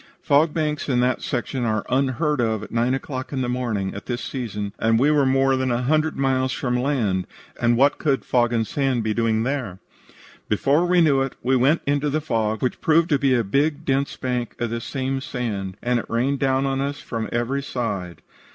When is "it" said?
11.21-11.35, 15.99-16.09